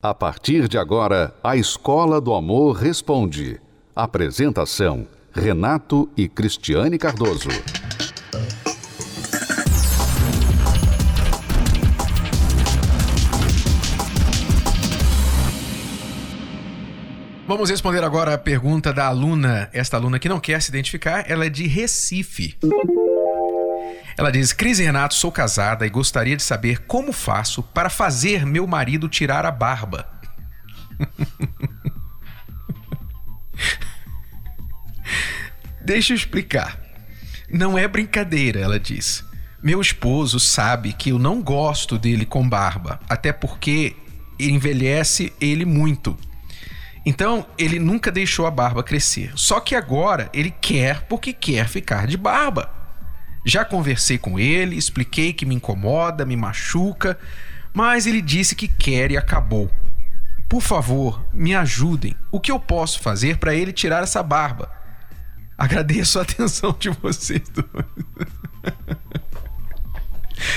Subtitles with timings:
[0.00, 3.60] A partir de agora, a Escola do Amor Responde.
[3.96, 7.48] Apresentação: Renato e Cristiane Cardoso.
[17.48, 19.68] Vamos responder agora a pergunta da aluna.
[19.72, 22.56] Esta aluna que não quer se identificar, ela é de Recife.
[24.18, 28.44] Ela diz: Cris e Renato, sou casada e gostaria de saber como faço para fazer
[28.44, 30.10] meu marido tirar a barba.
[35.80, 36.80] Deixa eu explicar.
[37.48, 39.24] Não é brincadeira, ela diz.
[39.62, 43.94] Meu esposo sabe que eu não gosto dele com barba, até porque
[44.38, 46.18] envelhece ele muito.
[47.06, 49.30] Então, ele nunca deixou a barba crescer.
[49.36, 52.77] Só que agora ele quer porque quer ficar de barba.
[53.44, 57.18] Já conversei com ele, expliquei que me incomoda, me machuca,
[57.72, 59.70] mas ele disse que quer e acabou.
[60.48, 62.16] Por favor, me ajudem.
[62.32, 64.70] O que eu posso fazer para ele tirar essa barba?
[65.56, 67.86] Agradeço a atenção de vocês dois.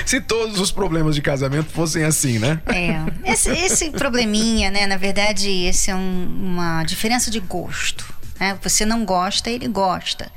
[0.05, 2.61] Se todos os problemas de casamento fossem assim, né?
[2.67, 3.31] É.
[3.31, 4.85] Esse, esse probleminha, né?
[4.85, 8.05] Na verdade, esse é um, uma diferença de gosto.
[8.39, 8.57] Né?
[8.61, 10.31] Você não gosta, ele gosta.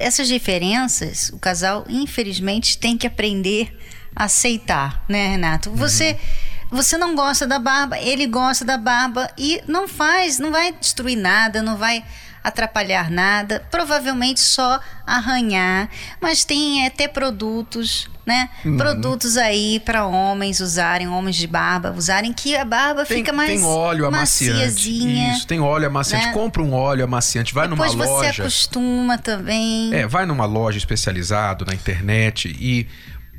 [0.00, 3.78] Essas diferenças, o casal, infelizmente, tem que aprender
[4.16, 5.70] a aceitar, né, Renato?
[5.70, 6.12] Você.
[6.12, 6.50] Uhum.
[6.72, 11.16] Você não gosta da barba, ele gosta da barba e não faz, não vai destruir
[11.16, 12.04] nada, não vai
[12.42, 15.88] atrapalhar nada, provavelmente só arranhar,
[16.20, 18.48] mas tem até produtos né?
[18.64, 18.76] Uhum.
[18.76, 23.50] Produtos aí para homens usarem, homens de barba usarem, que a barba tem, fica mais
[23.50, 25.32] Tem óleo amaciante.
[25.32, 26.26] Isso, tem óleo amaciante.
[26.26, 26.32] Né?
[26.32, 28.32] Compra um óleo amaciante, vai Depois numa loja.
[28.32, 29.92] você acostuma também.
[29.92, 32.86] É, vai numa loja especializada na internet e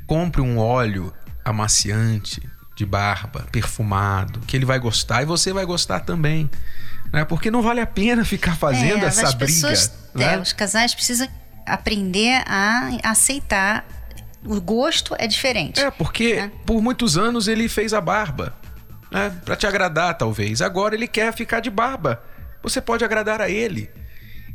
[0.06, 1.10] compre um óleo
[1.42, 2.42] amaciante
[2.76, 6.50] de barba, perfumado, que ele vai gostar e você vai gostar também.
[7.12, 7.24] Né?
[7.24, 9.52] Porque não vale a pena ficar fazendo é, essa as briga.
[9.52, 10.34] Pessoas, né?
[10.34, 11.28] é, os casais precisam
[11.66, 13.84] aprender a aceitar
[14.44, 15.80] o gosto é diferente.
[15.80, 16.52] É, porque né?
[16.66, 18.54] por muitos anos ele fez a barba.
[19.10, 19.32] Né?
[19.44, 20.60] Para te agradar, talvez.
[20.62, 22.22] Agora ele quer ficar de barba.
[22.62, 23.90] Você pode agradar a ele.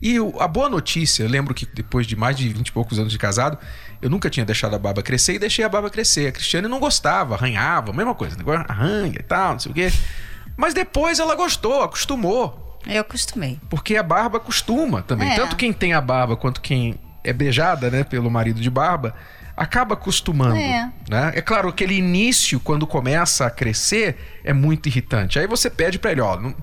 [0.02, 3.12] E a boa notícia, eu lembro que depois de mais de 20 e poucos anos
[3.12, 3.58] de casado,
[4.02, 6.28] eu nunca tinha deixado a barba crescer e deixei a barba crescer.
[6.28, 9.92] A Cristiane não gostava, arranhava, mesma coisa, negócio arranha e tal, não sei o quê.
[10.58, 12.80] Mas depois ela gostou, acostumou.
[12.86, 13.60] Eu acostumei.
[13.70, 15.30] Porque a barba acostuma também.
[15.30, 15.36] É.
[15.36, 19.14] Tanto quem tem a barba quanto quem é beijada, né, pelo marido de barba,
[19.56, 20.56] acaba acostumando.
[20.56, 20.90] É.
[21.10, 21.32] Né?
[21.36, 25.38] é claro, aquele início, quando começa a crescer, é muito irritante.
[25.38, 26.56] Aí você pede pra ele, ó, não,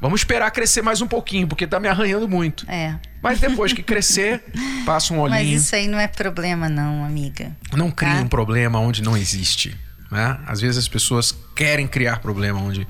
[0.00, 2.70] vamos esperar crescer mais um pouquinho, porque tá me arranhando muito.
[2.70, 2.94] É.
[3.22, 4.44] Mas depois que crescer,
[4.86, 5.52] passa um olhinho.
[5.52, 7.56] Mas isso aí não é problema, não, amiga.
[7.72, 8.20] Não cria tá?
[8.20, 9.76] um problema onde não existe.
[10.10, 10.38] Né?
[10.46, 12.86] Às vezes as pessoas querem criar problema onde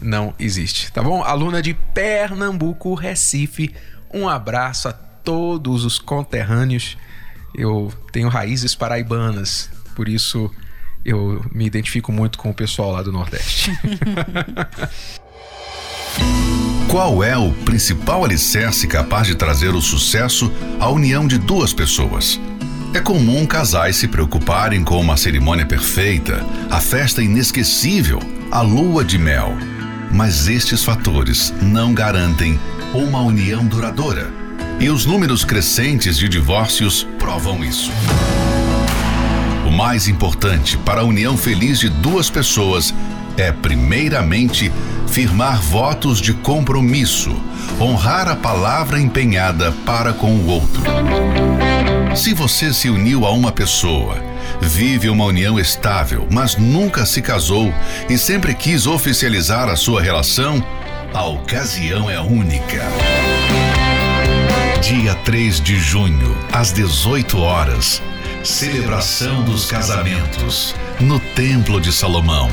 [0.00, 0.92] não existe.
[0.92, 1.22] Tá bom?
[1.22, 3.74] Aluna de Pernambuco, Recife,
[4.12, 6.96] um abraço a todos os conterrâneos
[7.54, 10.50] eu tenho raízes paraibanas, por isso
[11.04, 13.72] eu me identifico muito com o pessoal lá do Nordeste.
[16.88, 22.40] Qual é o principal alicerce capaz de trazer o sucesso à união de duas pessoas?
[22.92, 28.18] É comum casais se preocuparem com uma cerimônia perfeita, a festa inesquecível,
[28.50, 29.56] a lua de mel.
[30.10, 32.58] Mas estes fatores não garantem
[32.92, 34.32] uma união duradoura.
[34.80, 37.90] E os números crescentes de divórcios provam isso.
[39.66, 42.92] O mais importante para a união feliz de duas pessoas
[43.36, 44.70] é, primeiramente,
[45.06, 47.34] firmar votos de compromisso,
[47.80, 50.82] honrar a palavra empenhada para com o outro.
[52.14, 54.16] Se você se uniu a uma pessoa,
[54.60, 57.72] vive uma união estável, mas nunca se casou
[58.08, 60.62] e sempre quis oficializar a sua relação,
[61.14, 62.82] a ocasião é única.
[64.82, 68.02] Dia 3 de junho, às 18 horas.
[68.42, 72.50] Celebração dos casamentos no Templo de Salomão.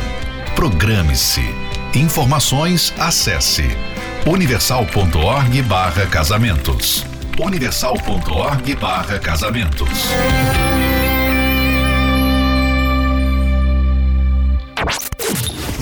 [0.56, 1.44] Programe-se.
[1.95, 3.65] Informações acesse
[4.25, 6.06] universal.org/barra
[7.38, 7.45] casamentos.
[7.45, 9.89] universal.org/barra casamentos.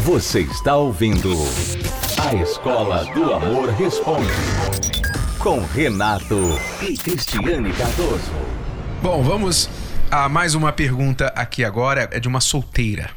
[0.03, 1.33] Você está ouvindo
[2.21, 4.29] a Escola do Amor Responde
[5.39, 6.35] com Renato
[6.81, 8.31] e Cristiane Cardoso.
[9.01, 9.69] Bom, vamos
[10.11, 13.11] a mais uma pergunta aqui agora, é de uma solteira.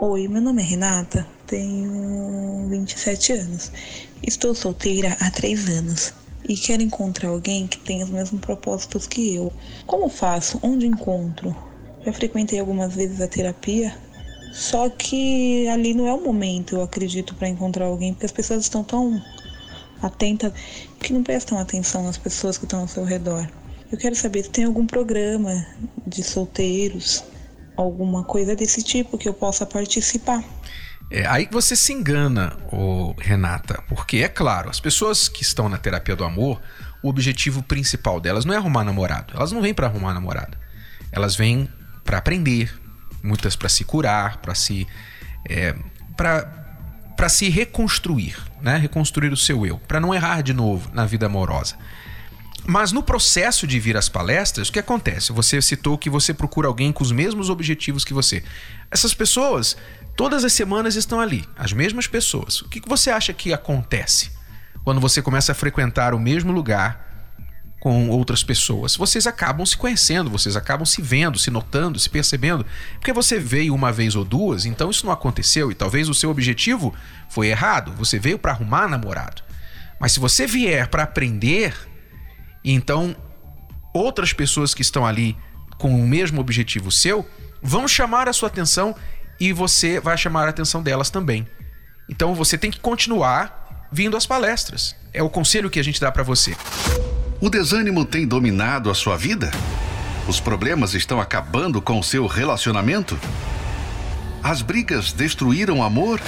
[0.00, 3.72] Oi, meu nome é Renata, tenho 27 anos.
[4.22, 6.17] Estou solteira há 3 anos
[6.48, 9.52] e quero encontrar alguém que tenha os mesmos propósitos que eu.
[9.86, 10.58] Como faço?
[10.62, 11.54] Onde encontro?
[12.04, 13.94] Já frequentei algumas vezes a terapia,
[14.52, 18.62] Só que ali não é o momento, eu acredito, para encontrar alguém, porque as pessoas
[18.62, 19.22] estão tão
[20.02, 20.52] atentas
[21.00, 23.48] que não prestam atenção nas pessoas que estão ao seu redor.
[23.90, 25.66] Eu quero saber se tem algum programa
[26.06, 27.24] de solteiros,
[27.76, 30.42] alguma coisa desse tipo que eu possa participar.
[31.10, 35.78] É aí você se engana, ô, Renata, porque é claro, as pessoas que estão na
[35.78, 36.60] terapia do amor,
[37.02, 39.32] o objetivo principal delas não é arrumar namorado.
[39.34, 40.56] Elas não vêm para arrumar namorado.
[41.10, 41.68] Elas vêm
[42.04, 42.72] para aprender,
[43.22, 44.86] muitas para se curar, para se
[45.48, 45.74] é,
[46.16, 48.76] para se reconstruir, né?
[48.76, 51.76] Reconstruir o seu eu, para não errar de novo na vida amorosa.
[52.66, 55.32] Mas no processo de vir às palestras, o que acontece?
[55.32, 58.44] Você citou que você procura alguém com os mesmos objetivos que você.
[58.90, 59.76] Essas pessoas,
[60.18, 62.60] todas as semanas estão ali, as mesmas pessoas.
[62.60, 64.32] O que você acha que acontece
[64.82, 67.06] quando você começa a frequentar o mesmo lugar
[67.78, 68.96] com outras pessoas.
[68.96, 72.66] Vocês acabam se conhecendo, vocês acabam se vendo, se notando, se percebendo.
[72.94, 76.30] Porque você veio uma vez ou duas, então isso não aconteceu e talvez o seu
[76.30, 76.92] objetivo
[77.28, 77.92] foi errado.
[77.92, 79.40] Você veio para arrumar namorado.
[80.00, 81.72] Mas se você vier para aprender,
[82.64, 83.14] então
[83.94, 85.36] outras pessoas que estão ali
[85.78, 87.24] com o mesmo objetivo seu
[87.62, 88.96] vão chamar a sua atenção
[89.40, 91.46] e você vai chamar a atenção delas também.
[92.08, 94.96] Então você tem que continuar vindo às palestras.
[95.12, 96.56] É o conselho que a gente dá para você.
[97.40, 99.50] O desânimo tem dominado a sua vida?
[100.26, 103.18] Os problemas estão acabando com o seu relacionamento?
[104.42, 106.20] As brigas destruíram o amor?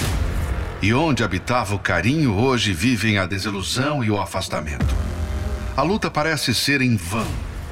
[0.81, 4.95] E onde habitava o carinho, hoje vivem a desilusão e o afastamento.
[5.77, 7.27] A luta parece ser em vão,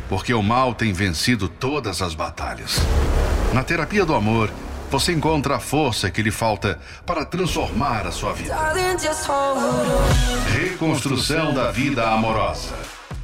[0.08, 2.78] porque o mal tem vencido todas as batalhas.
[3.54, 4.52] Na terapia do amor,
[4.90, 8.56] você encontra a força que lhe falta para transformar a sua vida.
[10.52, 12.76] Reconstrução da vida amorosa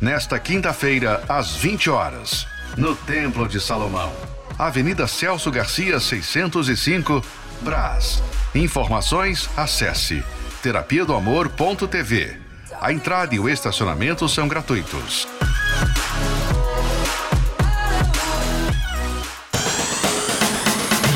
[0.02, 2.48] nesta quinta-feira, às 20 horas,
[2.78, 4.12] no Templo de Salomão,
[4.58, 7.24] Avenida Celso Garcia, 605,
[7.62, 8.22] Brás.
[8.54, 10.24] Informações, acesse
[10.62, 12.38] terapia do amor.tv.
[12.80, 15.28] A entrada e o estacionamento são gratuitos.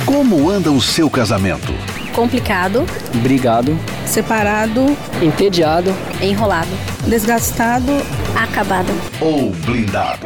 [0.09, 1.71] Como anda o seu casamento?
[2.15, 2.83] complicado,
[3.21, 3.77] brigado,
[4.07, 6.71] separado, entediado, enrolado,
[7.05, 7.91] desgastado,
[8.35, 8.91] acabado
[9.21, 10.25] ou blindado.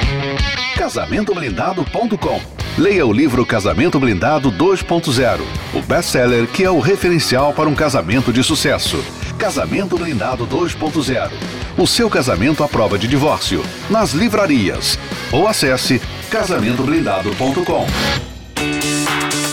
[0.77, 2.39] Casamentoblindado.com
[2.77, 5.41] Leia o livro Casamento Blindado 2.0,
[5.74, 9.03] o best-seller que é o referencial para um casamento de sucesso.
[9.38, 11.30] Casamento Blindado 2.0.
[11.77, 13.62] O seu casamento à prova de divórcio.
[13.89, 14.97] Nas livrarias.
[15.30, 16.01] Ou acesse
[16.31, 18.32] casamentoblindado.com.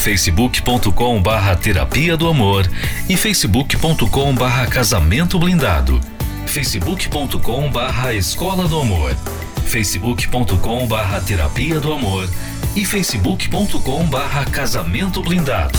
[0.00, 2.66] facebook.com barra terapia do amor
[3.06, 6.00] e facebook.com barra casamento blindado,
[6.46, 9.14] facebook.com barra escola do amor,
[9.66, 12.26] facebook.com barra terapia do amor
[12.74, 15.78] e facebook.com barra casamento blindado.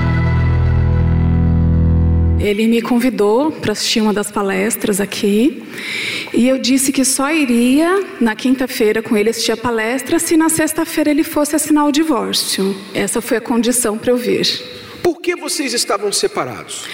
[2.43, 5.61] Ele me convidou para assistir uma das palestras aqui
[6.33, 10.49] e eu disse que só iria na quinta-feira com ele assistir a palestra se na
[10.49, 12.75] sexta-feira ele fosse assinar o divórcio.
[12.95, 14.47] Essa foi a condição para eu vir.
[15.03, 16.85] Por que vocês estavam separados?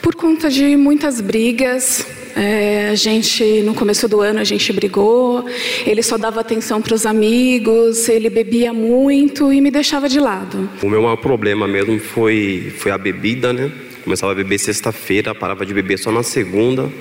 [0.00, 5.44] Por conta de muitas brigas, é, a gente no começo do ano a gente brigou.
[5.84, 10.68] Ele só dava atenção para os amigos, ele bebia muito e me deixava de lado.
[10.82, 13.72] O meu maior problema mesmo foi foi a bebida, né?
[14.04, 16.92] Começava a beber sexta-feira, parava de beber só na segunda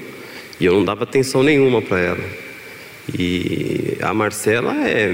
[0.58, 2.24] e eu não dava atenção nenhuma para ela.
[3.20, 5.12] E a Marcela é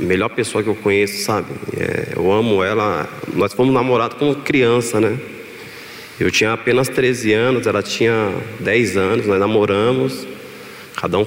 [0.00, 1.48] a melhor pessoa que eu conheço, sabe?
[1.76, 3.06] É, eu amo ela.
[3.34, 5.18] Nós fomos namorados como criança, né?
[6.18, 10.26] Eu tinha apenas 13 anos, ela tinha 10 anos, nós namoramos,
[10.96, 11.26] cada um,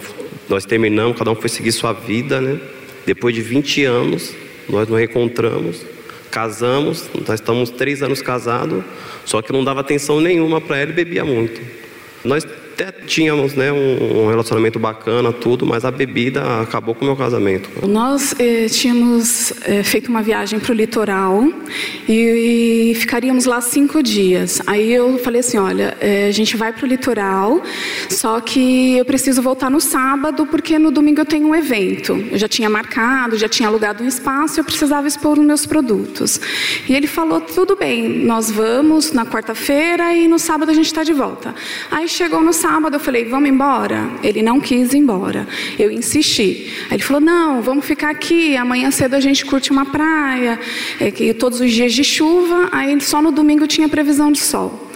[0.50, 2.60] nós terminamos, cada um foi seguir sua vida, né?
[3.06, 4.34] Depois de 20 anos,
[4.68, 5.86] nós nos reencontramos,
[6.30, 8.84] casamos, nós estamos três anos casados,
[9.26, 11.62] só que não dava atenção nenhuma para ela e bebia muito.
[12.24, 12.46] Nós
[12.78, 17.70] até tínhamos né, um, relacionamento bacana, tudo, mas a bebida acabou com o meu casamento.
[17.88, 21.44] Nós eh, tínhamos eh, feito uma viagem para o litoral
[22.08, 24.62] e, e, ficaríamos lá cinco dias.
[24.68, 27.64] Aí eu falei assim: olha, eh, a gente vai para o litoral,
[28.10, 32.14] só que eu preciso voltar no sábado, porque no domingo eu tenho um evento.
[32.32, 36.40] Eu já tinha marcado, já tinha alugado um espaço, eu precisava expor os meus produtos.
[36.88, 41.04] E ele falou: tudo bem, nós vamos na quarta-feira e no sábado a gente está
[41.04, 41.56] de volta.
[41.90, 44.10] Aí chegou no sábado, eu falei: vamos embora?
[44.24, 45.48] Ele não quis ir embora.
[45.78, 46.74] Eu insisti.
[46.90, 50.60] Aí ele falou: não, vamos ficar aqui, amanhã cedo a gente curte uma praia,
[51.00, 54.88] é, que todos os dias de chuva, aí só no domingo tinha previsão de sol.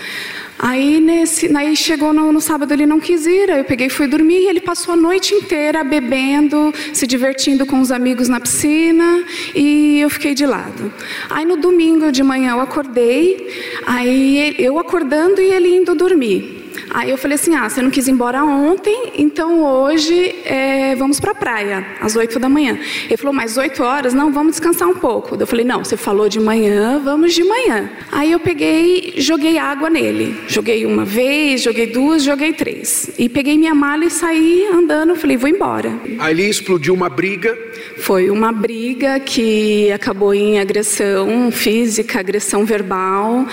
[0.64, 3.90] Aí, nesse, aí chegou no, no, sábado, ele não quis ir, aí eu peguei e
[3.90, 8.40] fui dormir, e ele passou a noite inteira bebendo, se divertindo com os amigos na
[8.40, 9.24] piscina,
[9.56, 10.94] e eu fiquei de lado.
[11.32, 13.50] Aí no domingo de manhã eu acordei,
[13.88, 16.61] aí eu acordando e ele indo dormir.
[16.94, 21.20] Aí eu falei assim: ah, você não quis ir embora ontem, então hoje é, vamos
[21.20, 22.78] para a praia, às 8 da manhã.
[23.06, 24.14] Ele falou: mais 8 horas?
[24.14, 25.36] Não, vamos descansar um pouco.
[25.40, 27.90] Eu falei: não, você falou de manhã, vamos de manhã.
[28.12, 30.38] Aí eu peguei, joguei água nele.
[30.48, 33.10] Joguei uma vez, joguei duas, joguei três.
[33.18, 35.16] E peguei minha mala e saí andando.
[35.16, 35.94] Falei: vou embora.
[36.20, 37.58] Ali explodiu uma briga.
[37.98, 43.46] Foi uma briga que acabou em agressão física, agressão verbal,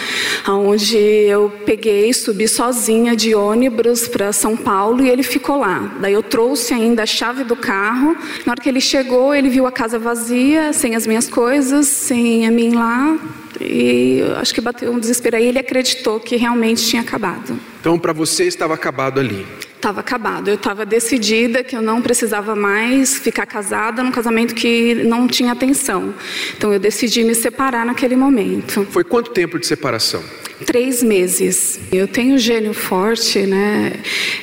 [0.49, 5.93] onde eu peguei, subi sozinha de ônibus para São Paulo e ele ficou lá.
[6.01, 8.17] Daí eu trouxe ainda a chave do carro.
[8.45, 12.47] Na hora que ele chegou, ele viu a casa vazia, sem as minhas coisas, sem
[12.47, 13.19] a mim lá.
[13.61, 15.47] E acho que bateu um desespero aí.
[15.47, 17.59] Ele acreditou que realmente tinha acabado.
[17.81, 19.47] Então, para você, estava acabado ali?
[19.79, 20.49] Estava acabado.
[20.49, 25.53] Eu estava decidida que eu não precisava mais ficar casada num casamento que não tinha
[25.53, 26.13] atenção.
[26.57, 28.85] Então eu decidi me separar naquele momento.
[28.91, 30.21] Foi quanto tempo de separação?
[30.67, 31.79] Três meses.
[31.93, 33.93] Eu tenho gênio forte, né?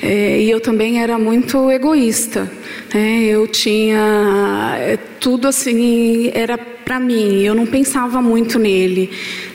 [0.01, 2.49] É, e eu também era muito egoísta.
[2.93, 3.23] Né?
[3.23, 7.41] Eu tinha é, tudo assim, era para mim.
[7.41, 9.09] Eu não pensava muito nele.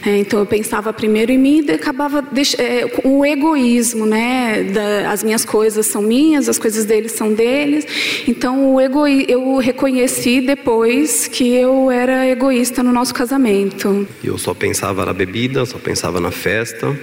[0.04, 2.22] É, então eu pensava primeiro em mim e acabava
[2.58, 4.64] é, com o egoísmo, né?
[4.64, 7.86] Da, as minhas coisas são minhas, as coisas deles são deles.
[8.26, 14.06] Então o egoí eu reconheci depois que eu era egoísta no nosso casamento.
[14.22, 16.98] Eu só pensava na bebida, só pensava na festa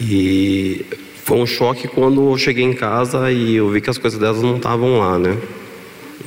[0.00, 0.84] e
[1.24, 4.42] foi um choque quando eu cheguei em casa e eu vi que as coisas delas
[4.42, 5.36] não estavam lá, né?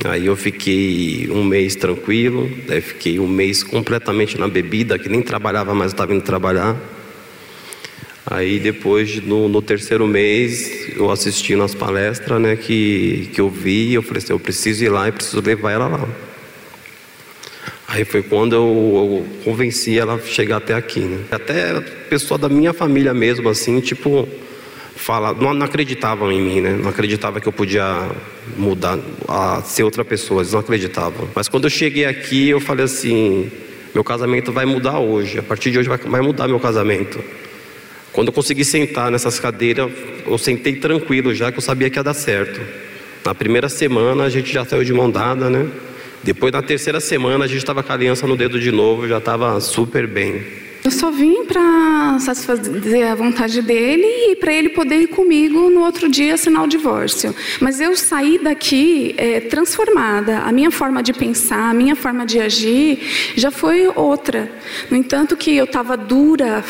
[0.04, 5.22] Aí eu fiquei um mês tranquilo, daí fiquei um mês completamente na bebida, que nem
[5.22, 6.76] trabalhava mais, estava indo trabalhar.
[8.26, 13.94] Aí depois, no, no, terceiro mês, eu assisti nas palestras né, que, que eu vi,
[13.94, 16.08] eu falei assim, eu preciso ir lá e preciso levar ela lá.
[17.86, 21.00] Aí foi quando eu, eu convenci ela a chegar até aqui.
[21.00, 21.24] Né?
[21.30, 24.28] Até pessoa da minha família mesmo, assim, tipo,
[24.96, 26.70] fala, não, não, acreditavam em mim, né?
[26.70, 28.08] Não acreditava que eu podia
[28.56, 31.28] mudar, a ser outra pessoa, eles não acreditavam.
[31.34, 33.50] Mas quando eu cheguei aqui, eu falei assim:
[33.94, 37.22] meu casamento vai mudar hoje, a partir de hoje vai, vai mudar meu casamento.
[38.12, 39.90] Quando eu consegui sentar nessas cadeiras,
[40.26, 42.60] eu sentei tranquilo já, que eu sabia que ia dar certo.
[43.24, 45.68] Na primeira semana a gente já saiu de mão dada, né?
[46.22, 49.18] Depois na terceira semana a gente estava com a aliança no dedo de novo, já
[49.18, 50.61] estava super bem.
[50.84, 55.80] Eu só vim para satisfazer a vontade dele e para ele poder ir comigo no
[55.82, 57.32] outro dia assinar o divórcio.
[57.60, 60.38] Mas eu saí daqui é, transformada.
[60.40, 62.98] A minha forma de pensar, a minha forma de agir
[63.36, 64.50] já foi outra.
[64.90, 66.64] No entanto, que eu estava dura,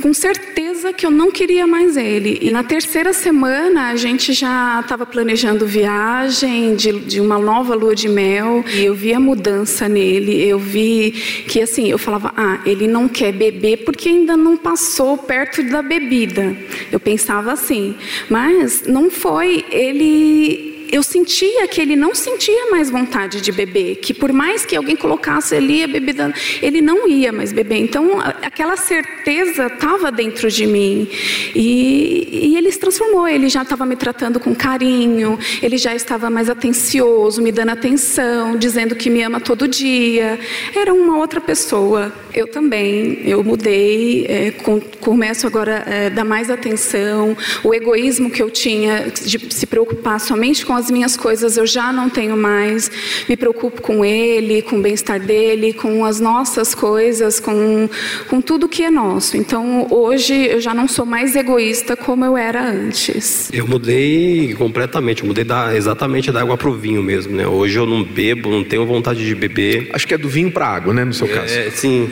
[0.00, 2.38] com certeza que eu não queria mais ele.
[2.42, 7.94] E na terceira semana a gente já estava planejando viagem de, de uma nova lua
[7.94, 8.64] de mel.
[8.72, 10.46] E eu vi a mudança nele.
[10.46, 11.10] Eu vi
[11.48, 15.82] que assim, eu falava, ah, ele não quer beber porque ainda não passou perto da
[15.82, 16.56] bebida.
[16.90, 17.96] Eu pensava assim,
[18.28, 19.64] mas não foi.
[19.70, 24.76] Ele eu sentia que ele não sentia mais vontade de beber, que por mais que
[24.76, 27.78] alguém colocasse ali a bebida, ele não ia mais beber.
[27.78, 31.08] Então, aquela certeza estava dentro de mim.
[31.54, 36.28] E, e, ele se transformou, ele já estava me tratando com carinho, ele já estava
[36.28, 40.38] mais atencioso, me dando atenção, dizendo que me ama todo dia.
[40.76, 42.12] Era uma outra pessoa.
[42.34, 47.36] Eu também, eu mudei, é, com, começo agora a é, dar mais atenção.
[47.64, 51.66] O egoísmo que eu tinha de se preocupar somente com as as minhas coisas eu
[51.66, 52.90] já não tenho mais,
[53.28, 57.88] me preocupo com ele, com o bem-estar dele, com as nossas coisas, com,
[58.28, 59.36] com tudo que é nosso.
[59.36, 63.48] Então hoje eu já não sou mais egoísta como eu era antes.
[63.52, 67.36] Eu mudei completamente, eu mudei da, exatamente da água para o vinho mesmo.
[67.36, 67.46] Né?
[67.46, 69.88] Hoje eu não bebo, não tenho vontade de beber.
[69.92, 71.54] Acho que é do vinho para água, né, no seu é, caso.
[71.76, 72.10] Sim.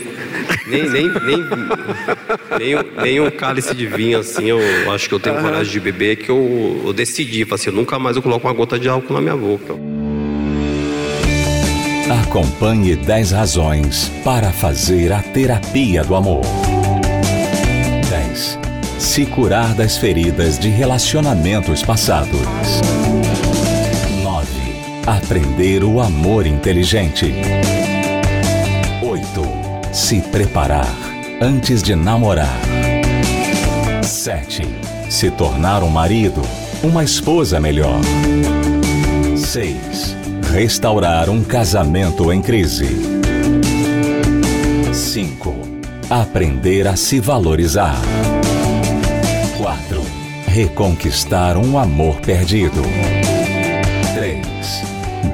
[0.70, 1.38] Nem, nem, nem,
[2.58, 4.60] nem, nem um cálice de vinho assim, eu
[4.92, 8.16] acho que eu tenho coragem de beber, que eu, eu decidi, falei assim, nunca mais
[8.16, 9.74] eu coloco uma gota de álcool na minha boca.
[12.22, 16.42] Acompanhe 10 razões para fazer a terapia do amor.
[18.08, 18.58] 10.
[18.98, 22.40] Se curar das feridas de relacionamentos passados.
[24.24, 24.48] 9.
[25.06, 27.32] Aprender o amor inteligente.
[30.10, 30.10] 8.
[30.10, 30.92] Se preparar
[31.40, 32.58] antes de namorar.
[34.02, 34.62] 7.
[35.08, 36.42] Se tornar um marido,
[36.82, 38.00] uma esposa melhor.
[39.36, 40.16] 6
[40.52, 42.88] restaurar um casamento em crise.
[44.92, 45.54] 5.
[46.10, 48.00] Aprender a se valorizar.
[49.58, 50.02] 4.
[50.48, 52.82] Reconquistar um amor perdido.
[54.12, 54.44] 3.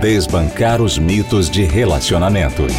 [0.03, 2.75] Desbancar os mitos de relacionamentos.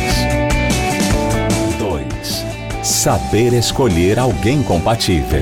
[2.87, 2.89] 2.
[2.89, 5.41] Saber escolher alguém compatível.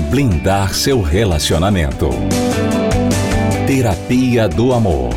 [0.00, 0.10] 1.
[0.10, 2.08] Blindar seu relacionamento.
[3.66, 5.10] Terapia do Amor.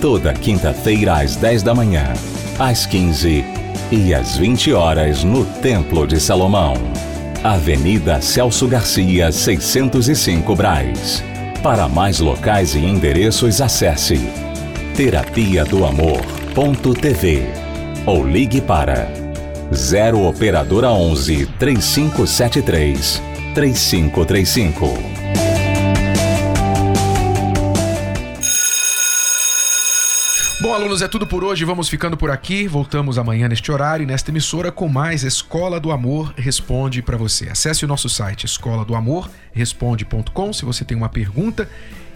[0.00, 2.12] Toda quinta-feira às 10 da manhã,
[2.58, 3.44] às 15
[3.90, 6.74] e às 20 horas no Templo de Salomão.
[7.44, 11.22] Avenida Celso Garcia, 605 Braz.
[11.62, 14.18] Para mais locais e endereços, acesse
[14.96, 17.61] terapia do amor.tv
[18.06, 19.08] ou ligue para
[19.72, 23.22] 0 operadora 11 3573
[23.54, 25.12] 3535.
[30.62, 31.64] Bom, alunos, é tudo por hoje.
[31.64, 32.68] Vamos ficando por aqui.
[32.68, 37.48] Voltamos amanhã neste horário, nesta emissora, com mais Escola do Amor Responde para você.
[37.48, 41.68] Acesse o nosso site escola do amor responde.com se você tem uma pergunta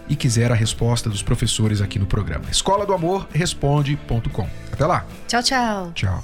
[0.09, 2.45] e quiser a resposta dos professores aqui no programa.
[2.51, 4.47] Escola do Amor Responde.com.
[4.71, 5.05] Até lá.
[5.27, 5.91] Tchau, tchau.
[5.93, 6.23] Tchau.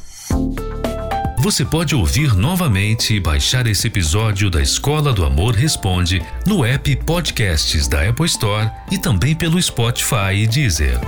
[1.43, 6.95] Você pode ouvir novamente e baixar esse episódio da Escola do Amor Responde no app
[7.05, 11.01] Podcasts da Apple Store e também pelo Spotify e Deezer.